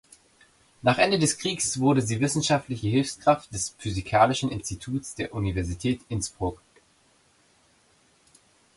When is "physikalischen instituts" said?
3.77-5.13